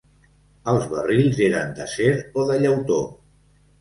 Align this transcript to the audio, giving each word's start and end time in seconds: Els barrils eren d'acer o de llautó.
Els 0.73 0.87
barrils 0.93 1.41
eren 1.49 1.75
d'acer 1.81 2.09
o 2.17 2.47
de 2.53 2.59
llautó. 2.65 2.99